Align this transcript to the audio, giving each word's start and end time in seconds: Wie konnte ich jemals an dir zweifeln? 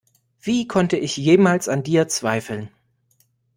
Wie 0.41 0.67
konnte 0.67 0.97
ich 0.97 1.15
jemals 1.15 1.69
an 1.69 1.83
dir 1.83 2.07
zweifeln? 2.07 2.71